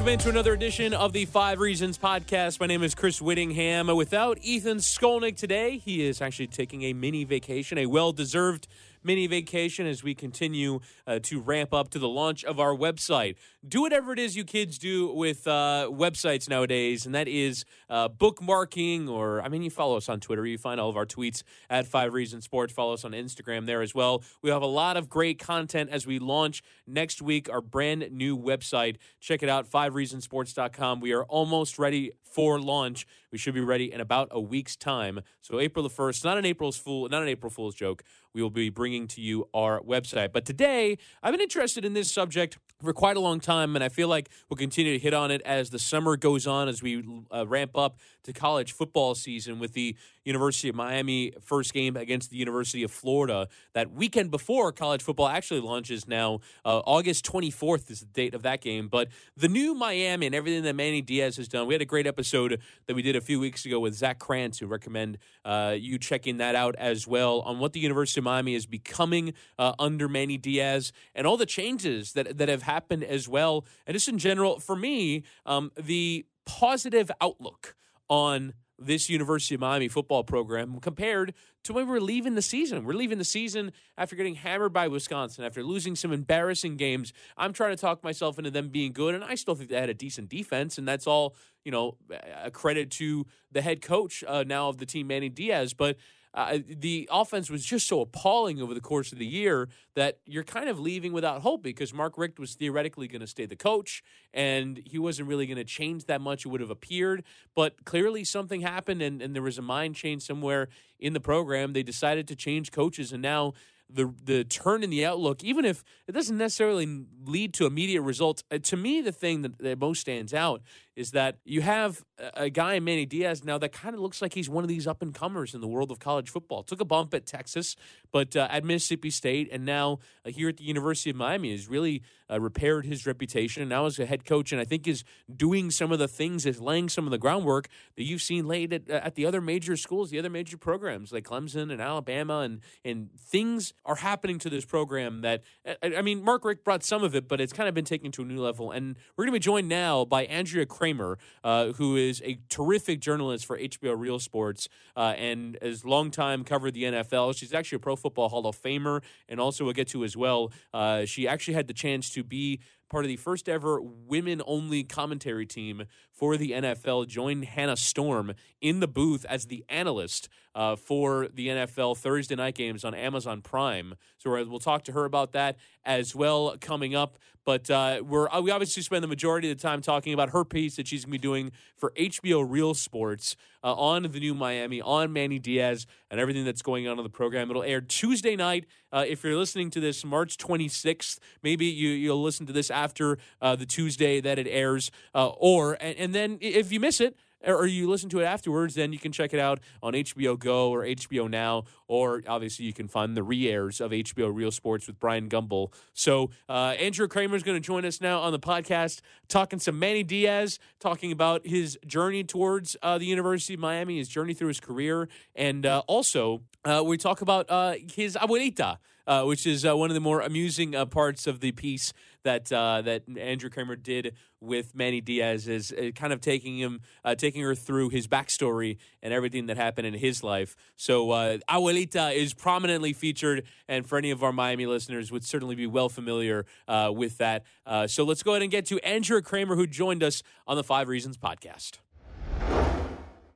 [0.00, 2.58] Welcome into another edition of the Five Reasons podcast.
[2.58, 3.94] My name is Chris Whittingham.
[3.94, 8.66] Without Ethan Skolnick today, he is actually taking a mini vacation, a well deserved
[9.04, 13.36] mini vacation as we continue uh, to ramp up to the launch of our website.
[13.68, 18.08] Do whatever it is you kids do with uh, websites nowadays, and that is uh,
[18.08, 20.46] bookmarking, or I mean, you follow us on Twitter.
[20.46, 22.72] You find all of our tweets at Five Reasons Sports.
[22.72, 24.22] Follow us on Instagram there as well.
[24.40, 28.34] We have a lot of great content as we launch next week our brand new
[28.34, 28.96] website.
[29.20, 31.00] Check it out, fivereasonsports.com.
[31.00, 33.06] We are almost ready for launch.
[33.30, 35.20] We should be ready in about a week's time.
[35.42, 38.02] So April the first, not an April's fool, not an April Fool's joke.
[38.32, 40.32] We will be bringing to you our website.
[40.32, 43.88] But today, I've been interested in this subject for quite a long time, and I
[43.88, 47.04] feel like we'll continue to hit on it as the summer goes on, as we
[47.34, 52.30] uh, ramp up to college football season with the University of Miami first game against
[52.30, 53.48] the University of Florida.
[53.74, 58.42] That weekend before college football actually launches now, uh, August 24th is the date of
[58.42, 58.88] that game.
[58.88, 62.06] But the new Miami and everything that Manny Diaz has done, we had a great
[62.06, 65.98] episode that we did a few weeks ago with Zach Krantz, who recommend uh, you
[65.98, 70.08] checking that out as well on what the University of Miami is becoming uh, under
[70.08, 73.64] Manny Diaz and all the changes that that have happened as well.
[73.86, 77.76] And just in general, for me, um, the positive outlook
[78.08, 82.84] on this University of Miami football program compared to when we were leaving the season.
[82.84, 87.12] We're leaving the season after getting hammered by Wisconsin, after losing some embarrassing games.
[87.36, 89.90] I'm trying to talk myself into them being good, and I still think they had
[89.90, 91.98] a decent defense, and that's all, you know,
[92.42, 95.74] a credit to the head coach uh, now of the team, Manny Diaz.
[95.74, 95.96] But
[96.32, 100.44] uh, the offense was just so appalling over the course of the year that you're
[100.44, 104.02] kind of leaving without hope because Mark Richt was theoretically going to stay the coach
[104.32, 106.46] and he wasn't really going to change that much.
[106.46, 107.24] It would have appeared,
[107.56, 110.68] but clearly something happened and, and there was a mind change somewhere
[111.00, 111.72] in the program.
[111.72, 113.54] They decided to change coaches and now
[113.92, 118.44] the the turn in the outlook, even if it doesn't necessarily lead to immediate results.
[118.50, 120.62] Uh, to me, the thing that, that most stands out
[121.00, 124.34] is that you have a, guy in Manny Diaz, now that kind of looks like
[124.34, 126.62] he's one of these up and comers in the world of college football.
[126.62, 127.74] Took a bump at Texas,
[128.12, 131.68] but uh, at Mississippi State, and now uh, here at the University of Miami has
[131.68, 133.62] really uh, repaired his reputation.
[133.62, 135.02] And now as a head coach, and I think is
[135.34, 138.74] doing some of the things, is laying some of the groundwork that you've seen laid
[138.74, 142.60] at, at the other major schools, the other major programs like Clemson and Alabama, and
[142.84, 145.42] and things are happening to this program that
[145.82, 148.22] I mean, Mark Richt brought some of it, but it's kind of been taken to
[148.22, 148.70] a new level.
[148.70, 153.00] And we're going to be joined now by Andrea Kremer, uh, who is a terrific
[153.00, 157.36] journalist for HBO Real Sports uh, and has long time covered the NFL.
[157.36, 160.52] She's actually a Pro Football Hall of Famer, and also we'll get to as well.
[160.74, 164.84] Uh, she actually had the chance to be part of the first ever women only
[164.84, 170.76] commentary team for the NFL, joined Hannah Storm in the booth as the analyst uh,
[170.76, 173.94] for the NFL Thursday night games on Amazon Prime.
[174.18, 177.16] So we'll talk to her about that as well coming up.
[177.46, 180.44] But uh, we're uh, we obviously spend the majority of the time talking about her
[180.44, 184.34] piece that she's going to be doing for HBO Real Sports uh, on the new
[184.34, 187.50] Miami, on Manny Diaz, and everything that's going on in the program.
[187.50, 188.66] It'll air Tuesday night.
[188.92, 193.18] Uh, if you're listening to this March 26th, maybe you, you'll listen to this after
[193.40, 197.16] uh, the Tuesday that it airs, uh, or and, and then if you miss it
[197.46, 200.70] or you listen to it afterwards, then you can check it out on HBO Go
[200.70, 204.98] or HBO Now, or obviously you can find the re-airs of HBO Real Sports with
[204.98, 205.72] Bryant Gumbel.
[205.92, 209.78] So uh, Andrea Kremer is going to join us now on the podcast, talking some
[209.78, 214.48] Manny Diaz, talking about his journey towards uh, the University of Miami, his journey through
[214.48, 218.78] his career, and uh, also uh, we talk about uh, his abuelita.
[219.06, 221.92] Uh, which is uh, one of the more amusing uh, parts of the piece
[222.22, 226.80] that uh, that Andrea Kremer did with Manny Diaz, is uh, kind of taking him,
[227.04, 230.54] uh, taking her through his backstory and everything that happened in his life.
[230.76, 231.08] So,
[231.48, 235.88] Abuelita is prominently featured, and for any of our Miami listeners, would certainly be well
[235.88, 237.44] familiar with that.
[237.86, 240.88] so, let's go ahead and get to Andrea Kremer, who joined us on the Five
[240.88, 241.78] Reasons podcast.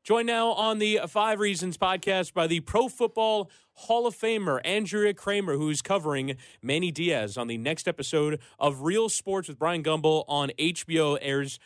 [0.05, 5.15] Joined now on the Five Reasons podcast by the Pro Football Hall of Famer Andrea
[5.15, 10.27] Kremer, who's covering Manny Diaz on the next episode of Real Sports with Bryant Gumbel
[10.29, 11.17] on HBO.
[11.23, 11.59] Airs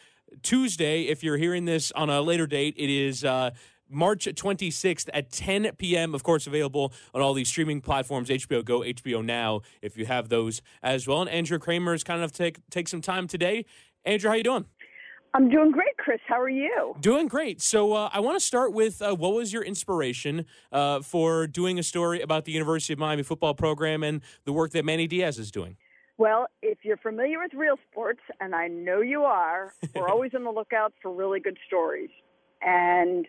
[0.45, 1.09] Tuesday.
[1.09, 3.25] If you're hearing this on a later date, it is.
[3.25, 3.51] Uh,
[3.91, 6.15] March 26th at 10 p.m.
[6.15, 10.29] Of course, available on all these streaming platforms: HBO Go, HBO Now, if you have
[10.29, 11.23] those as well.
[11.23, 13.65] And Andrea Kremer is kind of take take some time today.
[14.05, 14.67] Andrea, how you doing?
[15.35, 16.21] I'm doing great, Chris.
[16.27, 16.95] How are you?
[17.01, 17.61] Doing great.
[17.61, 21.79] So uh, I want to start with uh, what was your inspiration uh, for doing
[21.79, 25.39] a story about the University of Miami football program and the work that Manny Diaz
[25.39, 25.77] is doing?
[26.17, 30.45] Well, if you're familiar with real sports, and I know you are, we're always on
[30.45, 32.11] the lookout for really good stories.
[32.61, 33.27] And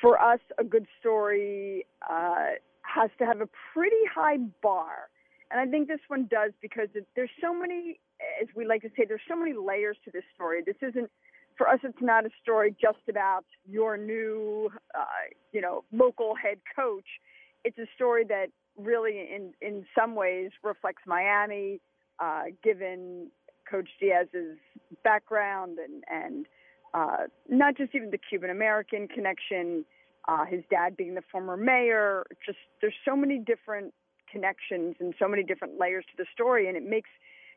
[0.00, 5.10] for us, a good story uh, has to have a pretty high bar.
[5.50, 8.00] And I think this one does because it, there's so many,
[8.40, 10.62] as we like to say, there's so many layers to this story.
[10.64, 11.10] This isn't,
[11.56, 15.04] for us, it's not a story just about your new, uh,
[15.52, 17.06] you know, local head coach.
[17.64, 21.80] It's a story that really, in in some ways, reflects Miami,
[22.18, 23.30] uh, given
[23.70, 24.58] Coach Diaz's
[25.02, 26.46] background and and
[26.94, 29.84] uh, not just even the Cuban American connection,
[30.28, 32.24] uh, his dad being the former mayor.
[32.44, 33.92] Just there's so many different
[34.30, 37.10] connections and so many different layers to the story, and it makes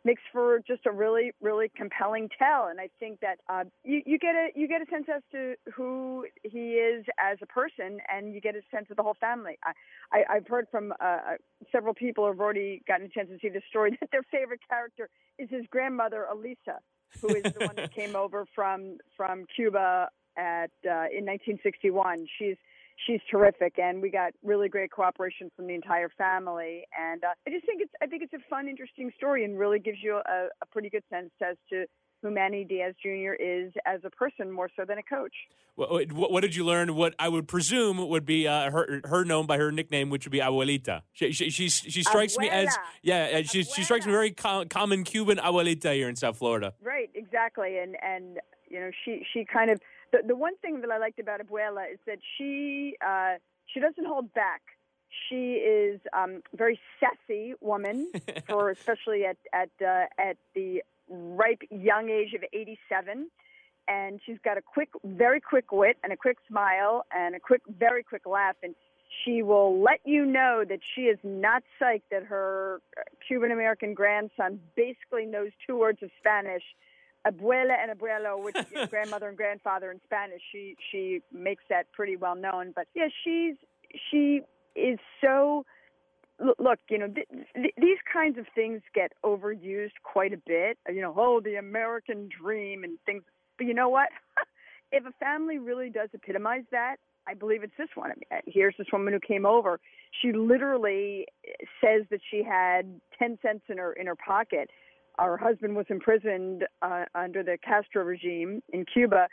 [0.06, 2.68] makes for just a really really compelling tell.
[2.68, 5.56] And i think that uh, you, you get a you get a sense as to
[5.74, 9.58] who he is as a person and you get a sense of the whole family.
[9.64, 9.72] I,
[10.12, 11.20] I i've heard from uh, uh
[11.72, 14.62] several people who have already gotten a chance to see the story that their favorite
[14.70, 16.80] character is his grandmother elisa
[17.22, 22.58] who is the one that came over from from cuba at uh, in 1961 she's
[23.06, 26.84] she's terrific, and we got really great cooperation from the entire family.
[26.98, 29.80] And uh, I just think it's I think it's a fun, interesting story, and really
[29.80, 31.86] gives you a, a pretty good sense as to
[32.22, 33.34] who Manny Diaz Jr.
[33.40, 35.34] is as a person, more so than a coach.
[35.76, 36.96] What, what did you learn?
[36.96, 40.32] What I would presume would be uh, her, her known by her nickname, which would
[40.32, 41.04] be Abuelita.
[41.14, 42.42] She, she, she, she strikes Abuela.
[42.42, 46.38] me as yeah, she, she strikes me very com- common Cuban Abuelita here in South
[46.38, 46.74] Florida.
[46.84, 49.80] Right, exactly, and and you know she she kind of
[50.12, 53.36] the the one thing that I liked about Abuela is that she uh,
[53.74, 54.62] she doesn't hold back.
[55.28, 58.12] She is um, very sassy woman
[58.48, 63.30] for especially at at uh, at the ripe young age of 87
[63.90, 67.62] and she's got a quick very quick wit and a quick smile and a quick
[67.68, 68.56] very quick laugh.
[68.62, 68.76] And
[69.26, 72.82] she will let you know that she is not psyched that her
[73.28, 76.64] Cuban American grandson basically knows two words of Spanish
[77.28, 80.42] abuela and abuelo, which is grandmother and grandfather in Spanish.
[80.52, 82.74] She she makes that pretty well known.
[82.76, 83.56] But yeah, she's
[84.10, 84.42] she
[84.76, 85.66] is so.
[86.58, 90.78] Look, you know, th- th- these kinds of things get overused quite a bit.
[90.88, 93.24] You know, oh, the American dream and things.
[93.58, 94.08] But you know what?
[94.94, 96.96] if a family really does epitomize that,
[97.28, 98.12] I believe it's this one.
[98.12, 99.82] I mean, here's this woman who came over.
[100.22, 101.28] She literally
[101.84, 104.70] says that she had ten cents in her in her pocket
[105.26, 109.28] her husband was imprisoned uh, under the Castro regime in Cuba,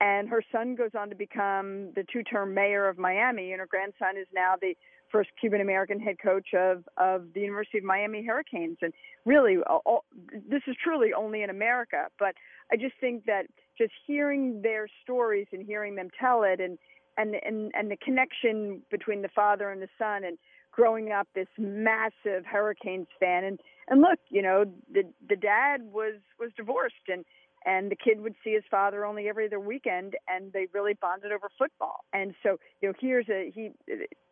[0.00, 4.16] and her son goes on to become the two-term mayor of Miami, and her grandson
[4.16, 4.74] is now the
[5.10, 8.76] first Cuban American head coach of of the University of Miami Hurricanes.
[8.82, 8.92] And
[9.24, 10.04] really, all,
[10.48, 12.06] this is truly only in America.
[12.18, 12.34] But
[12.70, 13.46] I just think that
[13.76, 16.78] just hearing their stories and hearing them tell it, and
[17.16, 20.38] and and and the connection between the father and the son, and
[20.78, 23.58] growing up this massive Hurricanes fan, and
[23.88, 27.24] and look, you know, the the dad was was divorced and
[27.66, 31.32] and the kid would see his father only every other weekend and they really bonded
[31.32, 32.04] over football.
[32.12, 33.72] And so you know here's a he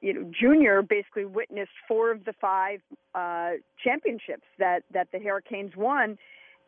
[0.00, 2.78] you know junior basically witnessed four of the five
[3.16, 6.16] uh championships that that the hurricanes won.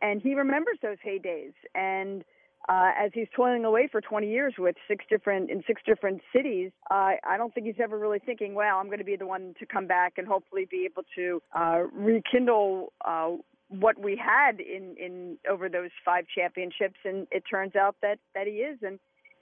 [0.02, 1.54] And he remembers those heydays.
[1.76, 2.24] And
[2.68, 6.70] uh, as he's toiling away for 20 years with six different in six different cities,
[6.90, 9.54] uh, I don't think he's ever really thinking, "Well, I'm going to be the one
[9.58, 13.36] to come back and hopefully be able to uh, rekindle." Uh,
[13.70, 18.46] what we had in in over those five championships, and it turns out that that
[18.46, 18.98] he is, and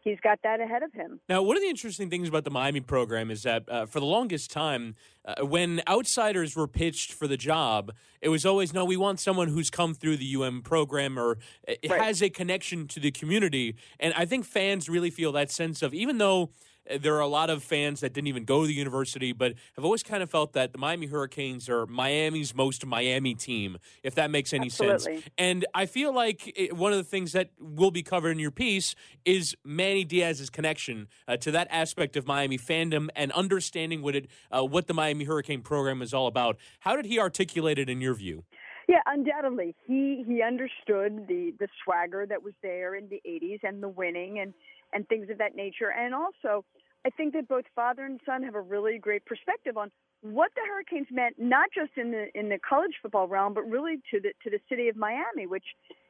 [0.06, 1.20] he's got that ahead of him.
[1.28, 4.06] Now, one of the interesting things about the Miami program is that uh, for the
[4.06, 4.94] longest time,
[5.24, 9.48] uh, when outsiders were pitched for the job, it was always no, we want someone
[9.48, 12.00] who's come through the UM program or uh, right.
[12.00, 13.74] has a connection to the community.
[13.98, 16.50] And I think fans really feel that sense of even though
[17.00, 19.84] there are a lot of fans that didn't even go to the university, but have
[19.84, 24.30] always kind of felt that the Miami Hurricanes are Miami's most Miami team, if that
[24.30, 25.16] makes any Absolutely.
[25.16, 25.28] sense.
[25.38, 28.50] And I feel like it, one of the things that will be covered in your
[28.50, 34.16] piece is Manny Diaz's connection uh, to that aspect of Miami fandom and understanding what
[34.16, 36.56] it, uh, what the Miami Hurricane program is all about.
[36.80, 38.44] How did he articulate it in your view?
[38.88, 39.74] Yeah, undoubtedly.
[39.86, 44.38] He he understood the the swagger that was there in the 80s and the winning
[44.38, 44.54] and
[44.96, 45.92] and things of that nature.
[45.92, 46.64] And also,
[47.06, 50.62] I think that both father and son have a really great perspective on what the
[50.66, 54.30] Hurricanes meant, not just in the in the college football realm, but really to the
[54.42, 55.66] to the city of Miami, which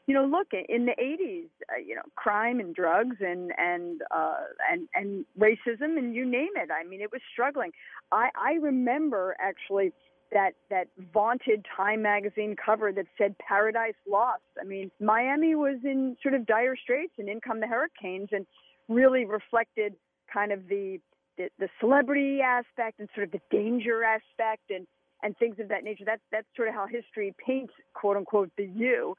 [0.07, 4.45] you know, look in the '80s, uh, you know, crime and drugs and and uh,
[4.71, 6.71] and and racism and you name it.
[6.71, 7.73] I mean, it was struggling.
[8.13, 9.93] I I remember actually
[10.33, 14.43] that that vaunted Time magazine cover that said Paradise Lost.
[14.61, 18.47] I mean, Miami was in sort of dire straits, and in come the hurricanes, and
[18.89, 19.95] really reflected
[20.33, 20.99] kind of the
[21.37, 24.87] the, the celebrity aspect and sort of the danger aspect and
[25.23, 26.05] and things of that nature.
[26.05, 29.17] That's that's sort of how history paints quote unquote the U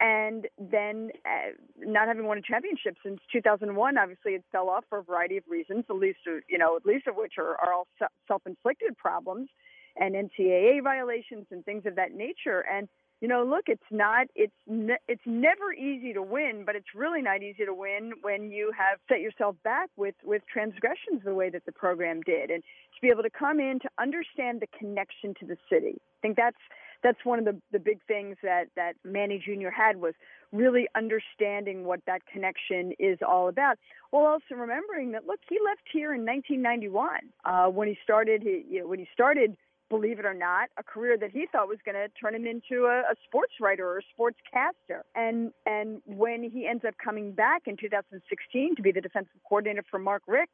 [0.00, 4.98] and then uh, not having won a championship since 2001 obviously it fell off for
[4.98, 7.86] a variety of reasons the least you know at least of which are, are all
[8.26, 9.48] self-inflicted problems
[9.96, 12.88] and ncaa violations and things of that nature and
[13.20, 17.22] you know look it's not it's ne- it's never easy to win but it's really
[17.22, 21.50] not easy to win when you have set yourself back with with transgressions the way
[21.50, 25.34] that the program did and to be able to come in to understand the connection
[25.38, 26.58] to the city i think that's
[27.02, 29.70] that's one of the, the big things that, that Manny Jr.
[29.70, 30.14] had was
[30.52, 33.78] really understanding what that connection is all about.
[34.10, 37.10] While also remembering that, look, he left here in 1991
[37.44, 38.42] uh, when he started.
[38.42, 39.56] He, you know, when he started,
[39.90, 42.86] believe it or not, a career that he thought was going to turn him into
[42.86, 45.04] a, a sports writer or a sports caster.
[45.14, 49.84] And and when he ends up coming back in 2016 to be the defensive coordinator
[49.90, 50.52] for Mark Richt.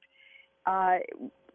[0.65, 0.99] Uh,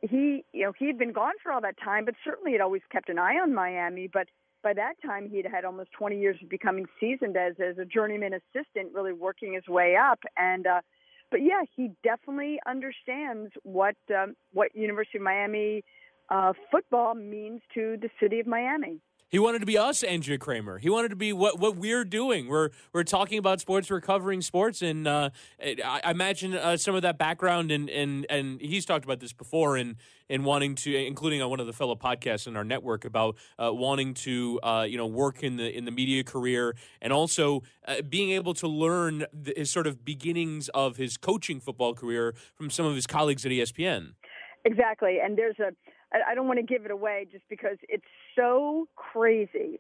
[0.01, 2.81] he, you know, he had been gone for all that time, but certainly had always
[2.91, 4.09] kept an eye on Miami.
[4.11, 4.27] But
[4.63, 8.33] by that time he'd had almost 20 years of becoming seasoned as as a journeyman
[8.33, 10.19] assistant, really working his way up.
[10.37, 10.81] And uh,
[11.29, 15.83] but yeah, he definitely understands what um, what University of Miami
[16.31, 19.01] uh, football means to the city of Miami.
[19.27, 20.77] He wanted to be us, Andrea Kremer.
[20.77, 22.49] He wanted to be what, what we're doing.
[22.49, 23.89] We're we're talking about sports.
[23.89, 25.29] We're covering sports, and uh,
[25.63, 27.71] I, I, imagine uh, some of that background.
[27.71, 29.95] And, and and he's talked about this before, and
[30.27, 33.71] in wanting to, including on one of the fellow podcasts in our network about uh,
[33.71, 38.01] wanting to, uh, you know, work in the in the media career, and also uh,
[38.01, 42.69] being able to learn the, his sort of beginnings of his coaching football career from
[42.69, 44.11] some of his colleagues at ESPN.
[44.65, 45.71] Exactly, and there's a
[46.13, 48.03] I don't want to give it away just because it's
[48.35, 49.79] so crazy.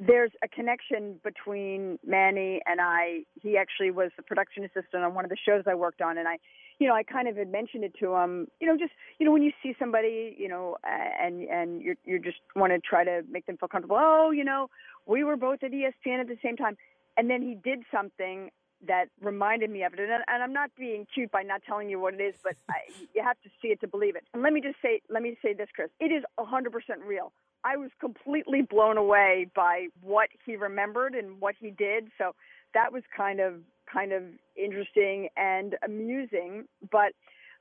[0.00, 3.24] There's a connection between Manny and I.
[3.40, 6.28] He actually was the production assistant on one of the shows I worked on, and
[6.28, 6.38] I,
[6.78, 8.46] you know, I kind of had mentioned it to him.
[8.60, 12.20] You know, just you know, when you see somebody, you know, and and you you
[12.20, 13.96] just want to try to make them feel comfortable.
[13.98, 14.70] Oh, you know,
[15.06, 16.76] we were both at ESPN at the same time,
[17.16, 18.50] and then he did something
[18.86, 20.00] that reminded me of it.
[20.00, 22.80] And, and, I'm not being cute by not telling you what it is, but I,
[23.14, 24.24] you have to see it to believe it.
[24.32, 25.90] And let me just say, let me say this, Chris.
[26.00, 26.70] It is 100%
[27.04, 27.32] real.
[27.64, 32.08] I was completely blown away by what he remembered and what he did.
[32.16, 32.34] So
[32.74, 33.54] that was kind of
[33.92, 34.22] kind of
[34.56, 36.64] interesting and amusing.
[36.92, 37.12] But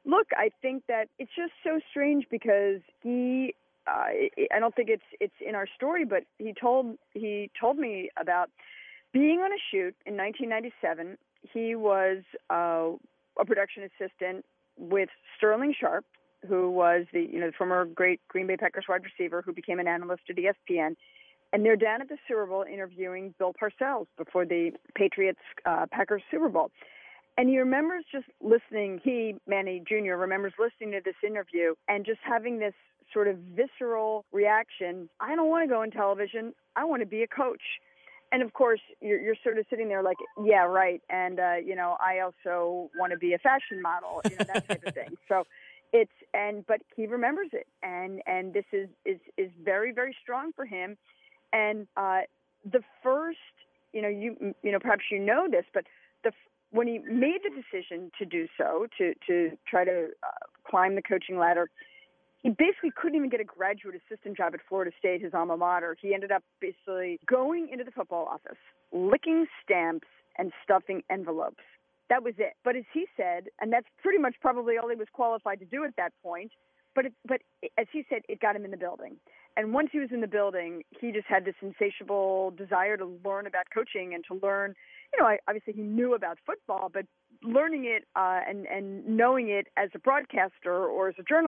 [0.05, 3.55] look, I think that it's just so strange because he
[3.87, 4.09] uh,
[4.53, 8.49] I don't think it's it's in our story, but he told he told me about
[9.13, 12.91] being on a shoot in 1997, he was uh,
[13.39, 14.45] a production assistant
[14.77, 16.05] with Sterling Sharpe,
[16.47, 19.79] who was the you know the former great Green Bay Packers wide receiver who became
[19.79, 20.95] an analyst at ESPN.
[21.53, 26.21] And they're down at the Super Bowl interviewing Bill Parcells before the Patriots uh, Packers
[26.29, 26.71] Super Bowl.
[27.37, 32.19] And he remembers just listening, he, Manny Jr., remembers listening to this interview and just
[32.23, 32.73] having this
[33.13, 36.53] sort of visceral reaction I don't want to go in television.
[36.75, 37.61] I want to be a coach
[38.31, 41.01] and of course you're, you're sort of sitting there like yeah right.
[41.09, 44.67] And uh, you know i also want to be a fashion model you know that
[44.67, 45.17] type of thing.
[45.27, 45.45] So
[45.93, 47.67] it's and but he remembers it.
[47.83, 50.97] And and this is is is very very strong for him.
[51.53, 52.21] And uh
[52.69, 53.37] the first
[53.93, 55.85] you know you you know perhaps you know this but
[56.23, 56.31] the
[56.71, 61.01] when he made the decision to do so to to try to uh, climb the
[61.01, 61.69] coaching ladder
[62.47, 65.97] he basically couldn't even get a graduate assistant job at Florida State, his alma mater.
[66.01, 68.57] He ended up basically going into the football office,
[68.93, 71.59] licking stamps and stuffing envelopes.
[72.09, 72.53] That was it.
[72.63, 75.83] But as he said, and that's pretty much probably all he was qualified to do
[75.83, 76.53] at that point.
[76.95, 77.41] But it, but
[77.77, 79.17] as he said, it got him in the building.
[79.57, 83.45] And once he was in the building, he just had this insatiable desire to learn
[83.45, 84.73] about coaching and to learn.
[85.13, 87.03] You know, obviously he knew about football, but
[87.43, 91.51] learning it uh, and and knowing it as a broadcaster or as a journalist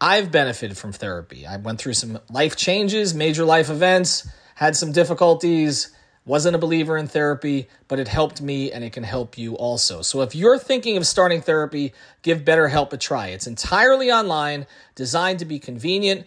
[0.00, 1.46] I've benefited from therapy.
[1.46, 5.90] I went through some life changes, major life events, had some difficulties.
[6.26, 10.02] Wasn't a believer in therapy, but it helped me and it can help you also.
[10.02, 13.28] So if you're thinking of starting therapy, give BetterHelp a try.
[13.28, 16.26] It's entirely online, designed to be convenient,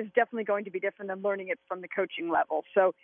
[0.00, 2.64] Is definitely going to be different than learning it from the coaching level.
[2.74, 2.94] So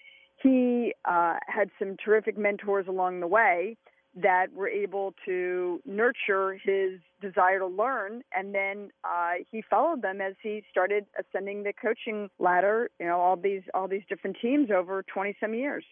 [0.42, 3.76] he uh, had some terrific mentors along the way
[4.16, 10.20] that were able to nurture his desire to learn and then uh, he followed them
[10.22, 14.70] as he started ascending the coaching ladder you know all these all these different teams
[14.70, 15.84] over 20 some years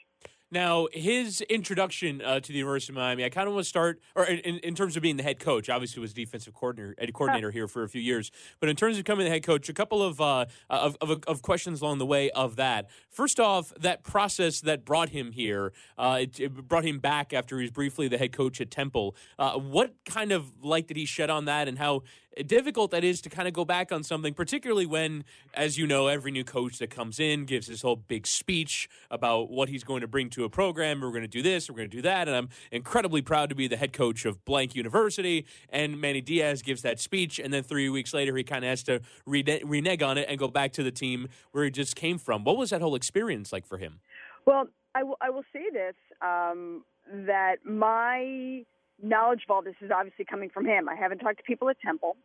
[0.55, 4.01] Now, his introduction uh, to the University of Miami, I kind of want to start,
[4.15, 5.69] or in, in, terms of being the head coach.
[5.69, 8.31] Obviously, was defensive coordinator, coordinator here for a few years.
[8.61, 11.43] But in terms of becoming the head coach, a couple of, uh, of, of of
[11.43, 12.87] questions along the way of that.
[13.11, 17.59] First off, that process that brought him here, uh, it, it brought him back after
[17.59, 19.17] he was briefly the head coach at Temple.
[19.37, 22.05] Uh, what kind of light did he shed on that, and how
[22.43, 26.09] difficult that is to kind of go back on something, particularly when, as you know,
[26.09, 30.01] every new coach that comes in gives this whole big speech about what he's going
[30.01, 31.01] to bring to a program.
[31.01, 32.29] We're going to do this, we're going to do that.
[32.29, 35.47] And I'm incredibly proud to be the head coach of blank university.
[35.71, 37.39] And Manny Diaz gives that speech.
[37.39, 40.39] And then three weeks later, he kind of has to rene- renege on it and
[40.39, 42.45] go back to the team where he just came from.
[42.45, 44.01] What was that whole experience like for him?
[44.47, 46.85] Well, I will, I will say this um,
[47.27, 48.65] that my
[49.05, 50.89] knowledge of all this is obviously coming from him.
[50.89, 52.17] I haven't talked to people at Temple,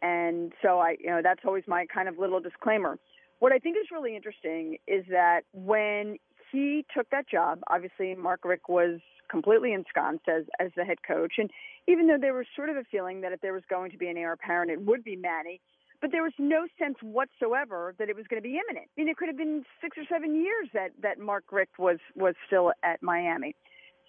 [0.00, 2.98] and so I, you know, that's always my kind of little disclaimer.
[3.38, 6.16] What I think is really interesting is that when
[6.50, 11.34] he took that job, obviously Mark Richt was completely ensconced as as the head coach,
[11.38, 11.50] and
[11.86, 14.08] even though there was sort of a feeling that if there was going to be
[14.08, 15.60] an heir apparent, it would be Manny.
[16.00, 18.90] But there was no sense whatsoever that it was going to be imminent.
[18.90, 21.98] I mean, it could have been six or seven years that that Mark Richt was
[22.16, 23.54] was still at Miami.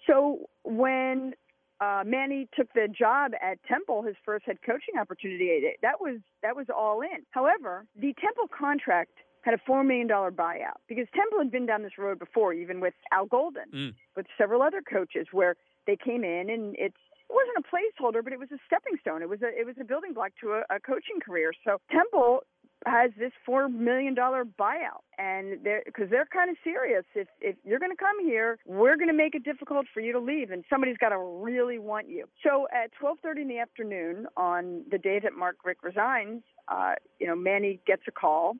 [0.06, 1.34] So when
[1.80, 6.56] uh, Manny took the job at Temple, his first head coaching opportunity, that was that
[6.56, 7.24] was all in.
[7.30, 11.82] However, the Temple contract had a four million dollar buyout because Temple had been down
[11.82, 13.94] this road before, even with Al Golden, Mm.
[14.16, 15.56] with several other coaches, where
[15.86, 16.96] they came in and it's
[17.28, 19.22] it wasn't a placeholder, but it was a stepping stone.
[19.22, 21.52] It was a it was a building block to a, a coaching career.
[21.64, 22.40] So Temple
[22.86, 27.04] has this four million dollar buyout, and they're because they're kind of serious.
[27.14, 30.12] If if you're going to come here, we're going to make it difficult for you
[30.12, 32.26] to leave, and somebody's got to really want you.
[32.42, 37.26] So at 12:30 in the afternoon on the day that Mark Richt resigns, uh, you
[37.26, 38.56] know Manny gets a call.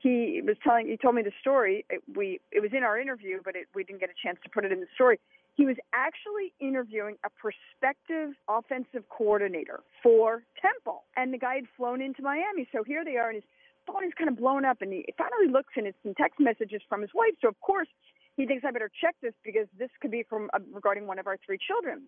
[0.00, 1.84] He was telling he told me the story.
[1.90, 4.50] It, we it was in our interview, but it, we didn't get a chance to
[4.50, 5.18] put it in the story.
[5.58, 12.00] He was actually interviewing a prospective offensive coordinator for Temple, and the guy had flown
[12.00, 12.68] into Miami.
[12.70, 13.48] So here they are, and his
[13.84, 16.80] phone is kind of blown up, and he finally looks, and it's some text messages
[16.88, 17.34] from his wife.
[17.42, 17.88] So of course
[18.36, 21.26] he thinks I better check this because this could be from uh, regarding one of
[21.26, 22.02] our three children.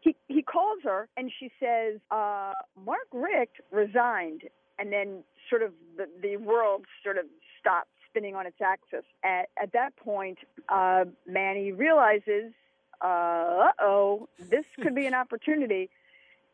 [0.00, 4.44] He he calls her, and she says, uh, "Mark Richt resigned,"
[4.78, 7.26] and then sort of the the world sort of
[7.60, 9.04] stopped spinning on its axis.
[9.22, 10.38] At at that point,
[10.70, 12.54] uh, Manny realizes
[13.00, 15.90] uh oh, this could be an opportunity.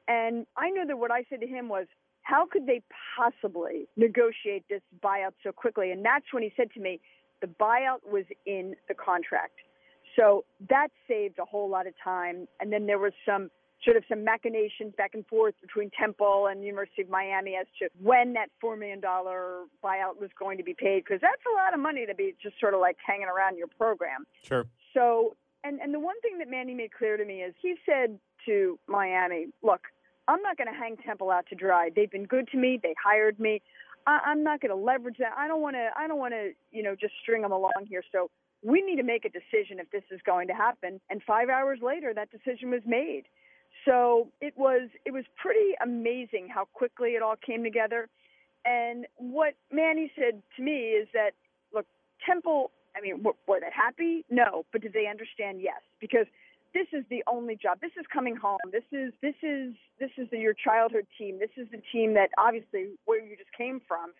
[0.08, 1.86] And I knew that what I said to him was,
[2.22, 2.82] how could they
[3.16, 5.90] possibly negotiate this buyout so quickly?
[5.90, 7.00] And that's when he said to me,
[7.40, 9.58] the buyout was in the contract.
[10.16, 12.46] So that saved a whole lot of time.
[12.60, 13.50] And then there was some
[13.84, 17.66] sort of some machinations back and forth between Temple and the University of Miami as
[17.80, 21.74] to when that $4 million buyout was going to be paid, because that's a lot
[21.74, 24.24] of money to be just sort of like hanging around your program.
[24.44, 24.66] Sure.
[24.94, 26.16] So And and the one
[26.52, 29.80] Manny made clear to me is he said to Miami, "Look,
[30.28, 31.90] I'm not going to hang Temple out to dry.
[31.94, 32.78] They've been good to me.
[32.80, 33.60] They hired me.
[34.06, 35.32] I, I'm not going to leverage that.
[35.36, 35.88] I don't want to.
[35.96, 38.02] I don't want to, you know, just string them along here.
[38.12, 38.30] So
[38.62, 41.00] we need to make a decision if this is going to happen.
[41.10, 43.24] And five hours later, that decision was made.
[43.84, 48.08] So it was it was pretty amazing how quickly it all came together.
[48.64, 51.30] And what Manny said to me is that
[51.74, 51.86] look,
[52.24, 52.70] Temple.
[52.94, 54.22] I mean, were, were they happy?
[54.30, 55.62] No, but did they understand?
[55.62, 56.26] Yes, because
[56.74, 57.78] this is the only job.
[57.80, 58.58] This is coming home.
[58.70, 61.38] This is this is this is the, your childhood team.
[61.38, 64.12] This is the team that obviously where you just came from,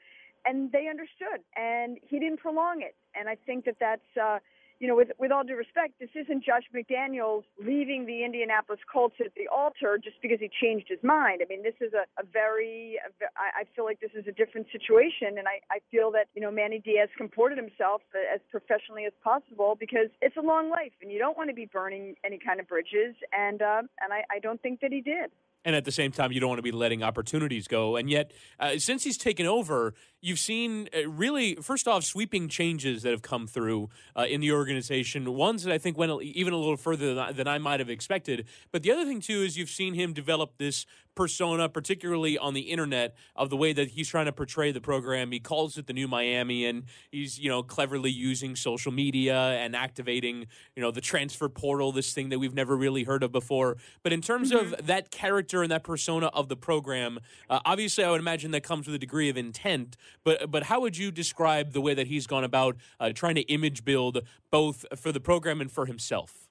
[0.44, 1.40] and they understood.
[1.56, 2.94] And he didn't prolong it.
[3.18, 4.38] And I think that that's uh,
[4.82, 9.14] you know, with with all due respect, this isn't Josh McDaniels leaving the Indianapolis Colts
[9.20, 11.40] at the altar just because he changed his mind.
[11.40, 14.66] I mean, this is a, a very, a, I feel like this is a different
[14.72, 18.02] situation, and I, I feel that you know Manny Diaz comported himself
[18.34, 21.66] as professionally as possible because it's a long life, and you don't want to be
[21.66, 25.30] burning any kind of bridges, and uh, and I, I don't think that he did
[25.64, 27.96] and at the same time, you don't want to be letting opportunities go.
[27.96, 33.02] And yet, uh, since he's taken over, you've seen uh, really, first off, sweeping changes
[33.02, 35.32] that have come through uh, in the organization.
[35.34, 37.90] Ones that I think went even a little further than I, than I might have
[37.90, 38.46] expected.
[38.72, 42.62] But the other thing too is you've seen him develop this persona, particularly on the
[42.62, 45.32] internet, of the way that he's trying to portray the program.
[45.32, 49.76] He calls it the new Miami, and he's you know cleverly using social media and
[49.76, 50.46] activating
[50.76, 53.76] you know the transfer portal, this thing that we've never really heard of before.
[54.02, 54.74] But in terms mm-hmm.
[54.74, 58.62] of that character and that persona of the program, uh, obviously, I would imagine that
[58.62, 59.96] comes with a degree of intent.
[60.24, 63.42] But but how would you describe the way that he's gone about uh, trying to
[63.42, 64.20] image build
[64.50, 66.48] both for the program and for himself?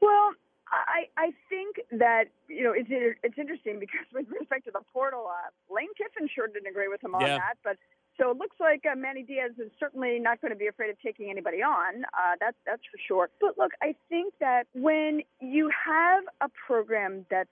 [0.00, 0.32] Well,
[0.72, 5.26] I I think that you know it's it's interesting because with respect to the portal,
[5.28, 7.38] uh, Lane Kiffin sure didn't agree with him on yeah.
[7.38, 7.76] that, but.
[8.20, 11.00] So it looks like uh, Manny Diaz is certainly not going to be afraid of
[11.00, 12.02] taking anybody on.
[12.06, 13.30] Uh, that's that's for sure.
[13.40, 17.48] But look, I think that when you have a program that's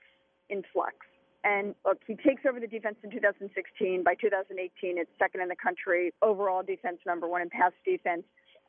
[0.51, 0.97] in flux,
[1.45, 4.03] and look, he takes over the defense in 2016.
[4.03, 8.25] By 2018, it's second in the country overall defense, number one in pass defense.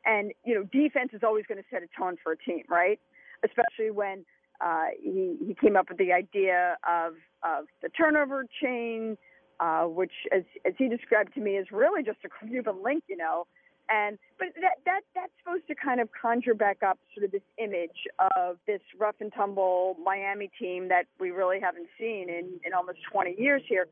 [0.06, 3.00] And you know, defense is always going to set a tone for a team, right?
[3.42, 4.24] Especially when
[4.60, 9.16] uh, he he came up with the idea of of the turnover chain,
[9.60, 13.16] uh, which, as as he described to me, is really just a Cuban link, you
[13.16, 13.46] know.
[13.88, 17.42] And but that that that's supposed to kind of conjure back up sort of this
[17.56, 22.74] image of this rough and tumble Miami team that we really haven't seen in in
[22.74, 23.86] almost 20 years here.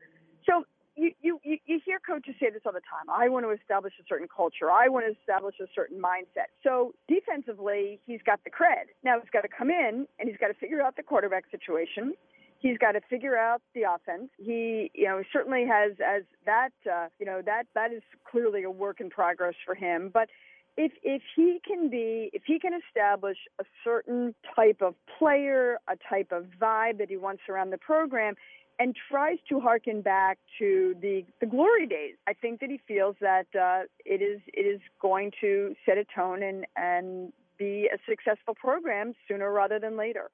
[0.45, 0.63] So
[0.97, 3.07] you, you, you hear coaches say this all the time.
[3.09, 4.71] I want to establish a certain culture.
[4.71, 6.49] I want to establish a certain mindset.
[6.63, 8.89] So defensively, he's got the cred.
[9.03, 12.13] Now he's got to come in and he's got to figure out the quarterback situation.
[12.59, 14.29] He's got to figure out the offense.
[14.37, 18.71] He, you know, certainly has as that, uh, you know, that that is clearly a
[18.71, 20.09] work in progress for him.
[20.11, 20.29] But
[20.75, 25.95] if if he can be if he can establish a certain type of player, a
[26.09, 28.33] type of vibe that he wants around the program,
[28.79, 33.15] and tries to harken back to the the glory days, I think that he feels
[33.21, 37.97] that uh, it is it is going to set a tone and and be a
[38.07, 40.29] successful program sooner rather than later.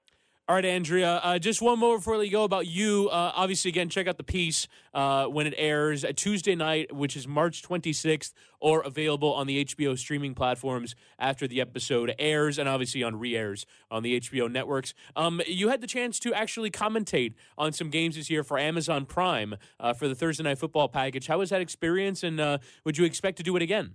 [0.46, 1.22] All right, Andrea.
[1.24, 3.08] Uh, just one more before we go about you.
[3.08, 7.16] Uh, obviously, again, check out the piece uh, when it airs at Tuesday night, which
[7.16, 12.68] is March 26th, or available on the HBO streaming platforms after the episode airs, and
[12.68, 14.94] obviously on re-airs on the HBO networks.
[15.16, 19.06] Um, you had the chance to actually commentate on some games this year for Amazon
[19.06, 21.28] Prime uh, for the Thursday Night Football package.
[21.28, 23.94] How was that experience, and uh, would you expect to do it again?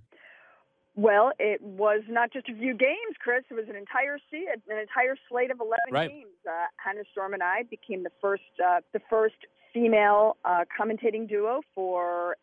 [0.99, 3.45] Well, it was not just a few games, Chris.
[3.49, 6.11] It was an entire se- an entire slate of eleven right.
[6.11, 6.35] games.
[6.45, 9.37] Uh, Hannah Storm and I became the first uh, the first
[9.73, 12.37] female uh, commentating duo for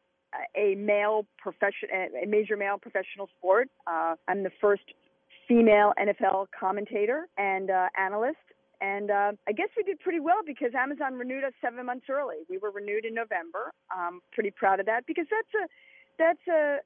[0.55, 3.67] a male profession, a major male professional sport.
[3.87, 4.83] Uh, I'm the first
[5.49, 8.37] female NFL commentator and uh, analyst.
[8.79, 12.37] And uh, I guess we did pretty well because Amazon renewed us seven months early.
[12.49, 13.73] We were renewed in November.
[13.91, 15.67] I'm pretty proud of that because that's a
[16.17, 16.78] that's a,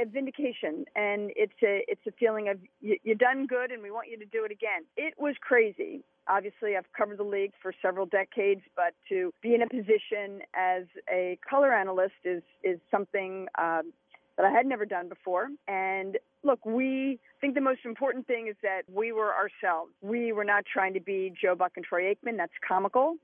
[0.00, 3.90] a, vindication, and it's a it's a feeling of you, you're done good, and we
[3.90, 4.84] want you to do it again.
[4.96, 6.02] It was crazy.
[6.28, 10.84] Obviously, I've covered the league for several decades, but to be in a position as
[11.12, 13.92] a color analyst is is something um,
[14.36, 15.48] that I had never done before.
[15.68, 19.92] And look, we think the most important thing is that we were ourselves.
[20.02, 22.36] We were not trying to be Joe Buck and Troy Aikman.
[22.36, 23.16] That's comical.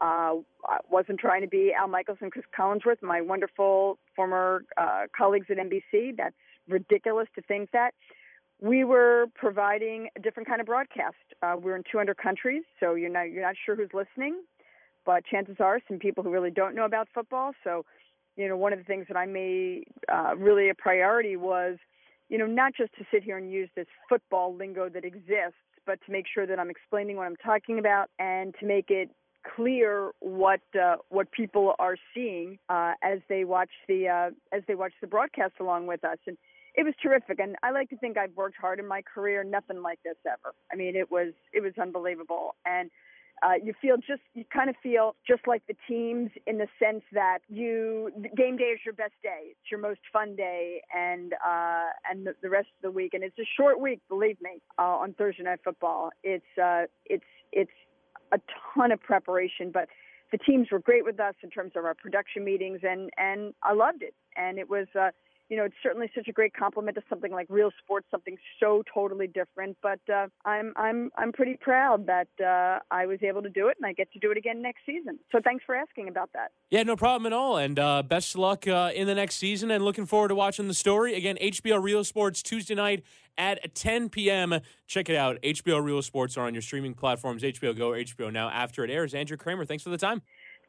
[0.00, 5.04] Uh, I wasn't trying to be Al Michaels and Chris Collinsworth, my wonderful former uh,
[5.16, 6.16] colleagues at NBC.
[6.16, 6.36] That's
[6.68, 7.94] ridiculous to think that.
[8.60, 11.16] We were providing a different kind of broadcast.
[11.42, 14.42] Uh, we're in 200 countries, so you're not you're not sure who's listening,
[15.06, 17.52] but chances are some people who really don't know about football.
[17.62, 17.84] So,
[18.36, 21.76] you know, one of the things that I made uh, really a priority was,
[22.28, 26.00] you know, not just to sit here and use this football lingo that exists, but
[26.06, 29.08] to make sure that I'm explaining what I'm talking about and to make it
[29.54, 34.74] clear what uh, what people are seeing uh, as they watch the uh, as they
[34.74, 36.18] watch the broadcast along with us.
[36.26, 36.36] And
[36.74, 37.40] it was terrific.
[37.40, 39.42] And I like to think I've worked hard in my career.
[39.44, 40.54] Nothing like this ever.
[40.72, 42.54] I mean, it was it was unbelievable.
[42.64, 42.90] And
[43.42, 47.02] uh, you feel just you kind of feel just like the teams in the sense
[47.12, 51.86] that you game day is your best day it's your most fun day and uh
[52.10, 54.82] and the, the rest of the week and it's a short week believe me uh,
[54.82, 57.70] on Thursday night football it's uh it's it's
[58.32, 58.40] a
[58.74, 59.88] ton of preparation but
[60.30, 63.72] the teams were great with us in terms of our production meetings and and I
[63.72, 64.14] loved it.
[64.36, 65.10] And it was uh
[65.48, 68.82] you know, it's certainly such a great compliment to something like real sports, something so
[68.92, 69.76] totally different.
[69.82, 73.76] But uh, I'm I'm I'm pretty proud that uh, I was able to do it,
[73.78, 75.18] and I get to do it again next season.
[75.32, 76.52] So thanks for asking about that.
[76.70, 77.56] Yeah, no problem at all.
[77.56, 79.70] And uh, best of luck uh, in the next season.
[79.70, 81.38] And looking forward to watching the story again.
[81.40, 83.02] HBO Real Sports Tuesday night
[83.38, 84.60] at 10 p.m.
[84.86, 85.40] Check it out.
[85.42, 88.50] HBO Real Sports are on your streaming platforms, HBO Go, HBO Now.
[88.50, 90.20] After it airs, Andrea Kremer, thanks for the time.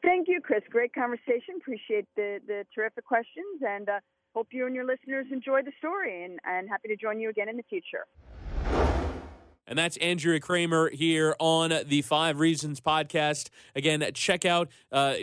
[0.02, 0.62] Thank you, Chris.
[0.70, 1.56] Great conversation.
[1.58, 3.90] Appreciate the the terrific questions and.
[4.34, 7.48] Hope you and your listeners enjoy the story and, and happy to join you again
[7.48, 8.06] in the future.
[9.66, 13.50] And that's Andrea Kremer here on the Five Reasons podcast.
[13.76, 15.14] Again, check out uh,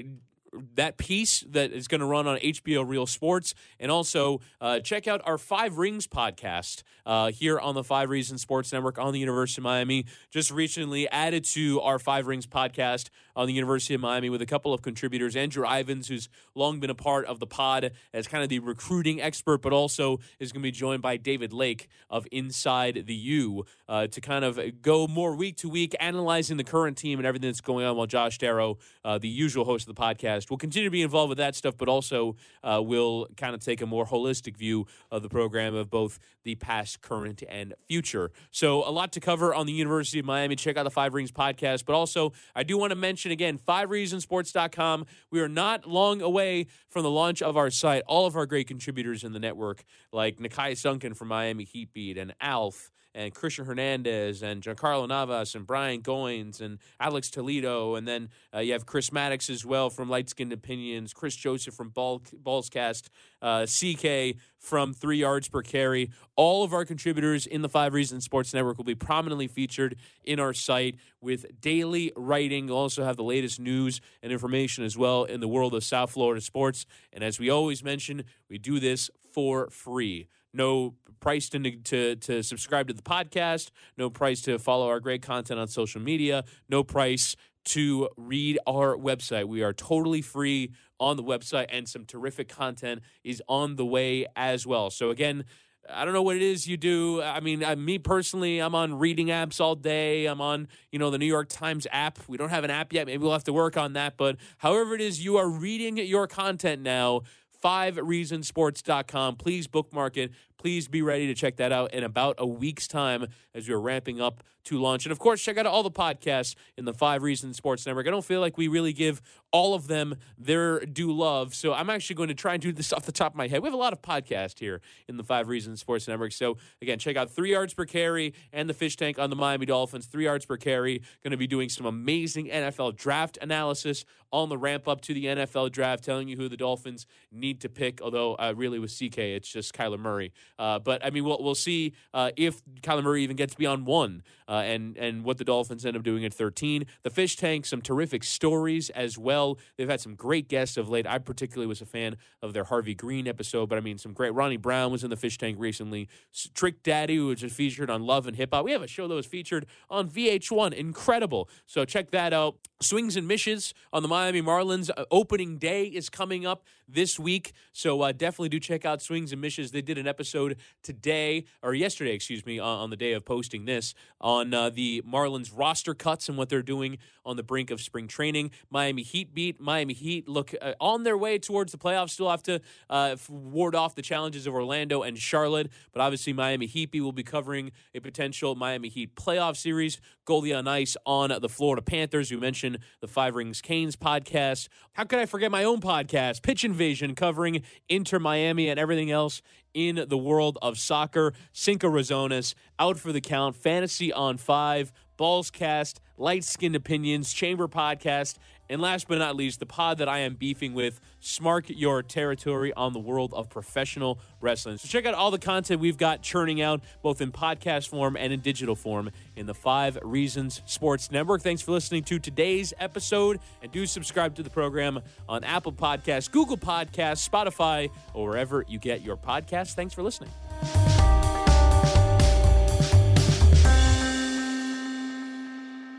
[0.76, 3.54] that piece that is going to run on HBO Real Sports.
[3.80, 8.42] And also uh, check out our Five Rings podcast uh, here on the Five Reasons
[8.42, 10.06] Sports Network on the University of Miami.
[10.32, 14.46] Just recently added to our Five Rings podcast on the University of Miami with a
[14.48, 15.36] couple of contributors.
[15.36, 19.22] Andrew Ivins, who's long been a part of the pod as kind of the recruiting
[19.22, 23.64] expert, but also is going to be joined by David Lake of Inside the U
[23.88, 27.48] uh, to kind of go more week to week, analyzing the current team and everything
[27.48, 30.88] that's going on, while Josh Darrow, uh, the usual host of the podcast, will continue
[30.88, 34.08] to be involved with that stuff, but also uh, will kind of take a more
[34.08, 38.32] holistic view of the program of both the past, current, and future.
[38.50, 40.56] So, a lot to cover on the University of Miami.
[40.56, 45.06] Check out the Five Rings podcast, but also I do want to mention again, fivereasonsports.com.
[45.32, 48.04] We are not long away from the launch of our site.
[48.08, 52.18] All of our great contributors in the network, like Nekias Duncan from Miami Heat Beat
[52.18, 57.96] and Alf and Christian Hernandez and Giancarlo Navas and Brian Goins and Alex Toledo.
[57.96, 61.74] And then uh, you have Chris Maddox as well from Light Skinned Opinions, Chris Joseph
[61.74, 63.10] from Ball, Ballscast,
[63.42, 66.12] uh, CK from Three Yards Per Carry.
[66.36, 70.40] All of our contributors in the Five Reasons Sports Network will be prominently featured in
[70.40, 72.68] our site with daily writing.
[72.68, 76.12] We'll also have the latest news and information as well in the world of South
[76.12, 76.86] Florida sports.
[77.12, 80.28] And as we always mention, we do this for free
[80.58, 85.22] no price to, to, to subscribe to the podcast, no price to follow our great
[85.22, 89.46] content on social media, no price to read our website.
[89.46, 94.26] We are totally free on the website, and some terrific content is on the way
[94.36, 94.90] as well.
[94.90, 95.46] So, again,
[95.90, 97.22] I don't know what it is you do.
[97.22, 100.26] I mean, uh, me personally, I'm on reading apps all day.
[100.26, 102.20] I'm on, you know, the New York Times app.
[102.28, 103.06] We don't have an app yet.
[103.06, 104.18] Maybe we'll have to work on that.
[104.18, 107.22] But however it is, you are reading your content now.
[107.68, 109.36] FiveReasonsports.com.
[109.36, 110.32] Please bookmark it.
[110.58, 114.22] Please be ready to check that out in about a week's time as we're ramping
[114.22, 115.06] up to launch.
[115.06, 118.08] And of course, check out all the podcasts in the Five Reasons Sports Network.
[118.08, 121.56] I don't feel like we really give all of them their due love.
[121.56, 123.62] So I'm actually going to try and do this off the top of my head.
[123.62, 126.34] We have a lot of podcasts here in the Five Reasons Sports Network.
[126.34, 129.66] So again, check out Three Yards Per Carry and the Fish Tank on the Miami
[129.66, 130.06] Dolphins.
[130.06, 134.58] Three Yards Per Carry going to be doing some amazing NFL draft analysis on the
[134.58, 138.02] ramp up to the NFL draft, telling you who the Dolphins need to pick.
[138.02, 140.34] Although uh, really with CK, it's just Kyler Murray.
[140.60, 144.24] Uh, but I mean, we'll we'll see uh, if Kyler Murray even gets beyond one,
[144.48, 146.86] uh, and and what the Dolphins end up doing at 13.
[147.04, 149.58] The Fish Tank, some terrific stories as well.
[149.78, 151.08] They've had some great guests of late.
[151.08, 154.34] I particularly was a fan of their Harvey Green episode, but I mean, some great.
[154.34, 156.08] Ronnie Brown was in the Fish Tank recently.
[156.54, 158.66] Trick Daddy, who was featured on Love and Hip Hop.
[158.66, 160.74] We have a show that was featured on VH1.
[160.74, 161.50] Incredible.
[161.66, 162.58] So check that out.
[162.82, 164.90] Swings and mishes on the Miami Marlins.
[164.96, 167.54] Uh, opening day is coming up this week.
[167.74, 169.72] So uh, definitely do check out Swings and Mishes.
[169.72, 173.66] They did an episode today, or yesterday, excuse me, on, on the day of posting
[173.66, 177.82] this, on uh, the Marlins roster cuts and what they're doing on the brink of
[177.82, 178.52] spring training.
[178.70, 179.60] Miami Heat beat.
[179.60, 182.12] Miami Heat look uh, on their way towards the playoffs.
[182.12, 185.70] Still have to uh, ward off the challenges of Orlando and Charlotte.
[185.92, 190.00] But obviously, Miami Heat will be covering a potential Miami Heat playoff series.
[190.26, 192.30] Goldie on Ice on the Florida Panthers.
[192.32, 194.68] We mentioned the Five Rings Canes podcast.
[194.94, 199.42] How could I forget my own podcast, Pitch Invasion, covering Inter Miami and everything else
[199.74, 201.34] in the world of soccer.
[201.54, 207.68] Cinco Razones, Out for the Count, Fantasy on Five, Balls Cast, Light Skinned Opinions, Chamber
[207.68, 208.38] Podcast,
[208.70, 212.74] And last but not least, the pod that I am beefing with, Smark Your Territory
[212.74, 214.78] on the world of professional wrestling.
[214.78, 218.34] So check out all the content we've got churning out, both in podcast form and
[218.34, 221.42] in digital form, in the Five Reasons Sports Network.
[221.42, 225.00] Thanks for listening to today's episode, and do subscribe to the program
[225.30, 229.74] on Apple Podcasts, Google Podcasts, Spotify, or wherever you get your podcasts.
[229.74, 230.30] Thanks for listening.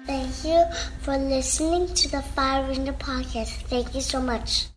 [0.09, 0.65] Thank you
[1.03, 3.69] for listening to the Fire Ringer podcast.
[3.69, 4.69] Thank you so much.